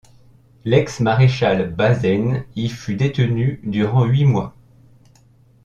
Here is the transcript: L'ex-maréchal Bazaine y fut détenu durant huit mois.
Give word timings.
L'ex-maréchal 0.65 1.71
Bazaine 1.75 2.45
y 2.55 2.69
fut 2.69 2.95
détenu 2.95 3.59
durant 3.63 4.03
huit 4.03 4.25
mois. 4.25 4.55